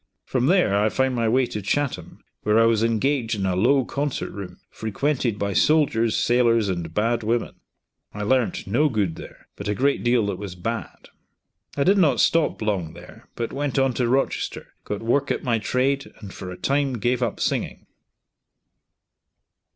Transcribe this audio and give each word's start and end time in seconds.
From 0.25 0.47
there 0.47 0.75
I 0.75 0.89
found 0.89 1.13
my 1.13 1.29
way 1.29 1.45
to 1.45 1.61
Chatham, 1.61 2.23
where 2.41 2.59
I 2.59 2.65
was 2.65 2.81
engaged 2.81 3.35
in 3.35 3.45
a 3.45 3.55
low 3.55 3.85
concert 3.85 4.31
room, 4.31 4.57
frequented 4.71 5.37
by 5.37 5.53
soldiers, 5.53 6.17
sailors, 6.17 6.69
and 6.69 6.91
bad 6.91 7.21
women. 7.21 7.53
I 8.11 8.23
learnt 8.23 8.65
no 8.65 8.89
good 8.89 9.15
there, 9.15 9.47
but 9.55 9.67
a 9.67 9.75
great 9.75 10.03
deal 10.03 10.25
that 10.25 10.39
was 10.39 10.55
bad. 10.55 11.09
I 11.77 11.83
did 11.83 11.99
not 11.99 12.19
stop 12.19 12.63
long 12.63 12.93
there 12.93 13.27
but 13.35 13.53
went 13.53 13.77
on 13.77 13.93
to 13.93 14.07
Rochester, 14.07 14.73
got 14.85 15.03
work 15.03 15.29
at 15.29 15.43
my 15.43 15.59
trade, 15.59 16.11
and 16.19 16.33
for 16.33 16.49
a 16.49 16.57
time 16.57 16.93
gave 16.93 17.21
up 17.21 17.39
singing. 17.39 17.85